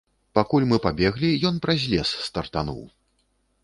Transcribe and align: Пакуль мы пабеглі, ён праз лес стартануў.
Пакуль 0.37 0.65
мы 0.71 0.79
пабеглі, 0.85 1.31
ён 1.51 1.61
праз 1.67 1.87
лес 1.95 2.17
стартануў. 2.31 2.85